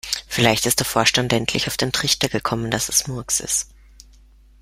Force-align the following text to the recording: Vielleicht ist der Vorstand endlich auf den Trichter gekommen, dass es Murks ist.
Vielleicht 0.27 0.65
ist 0.65 0.79
der 0.79 0.87
Vorstand 0.87 1.31
endlich 1.31 1.67
auf 1.67 1.77
den 1.77 1.91
Trichter 1.91 2.27
gekommen, 2.27 2.71
dass 2.71 2.89
es 2.89 3.05
Murks 3.05 3.39
ist. 3.39 3.67